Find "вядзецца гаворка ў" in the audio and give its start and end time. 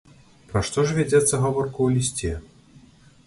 0.99-1.89